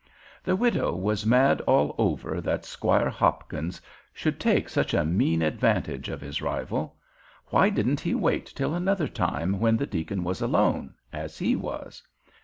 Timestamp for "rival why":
6.41-7.69